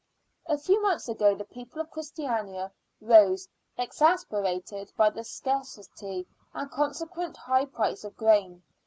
[0.47, 7.37] A few months ago the people of Christiania rose, exasperated by the scarcity and consequent
[7.37, 8.63] high price of grain.